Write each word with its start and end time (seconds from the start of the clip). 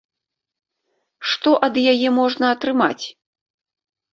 Што 1.33 1.49
ад 1.69 1.75
яе 1.91 2.09
можна 2.19 2.45
атрымаць? 2.55 3.05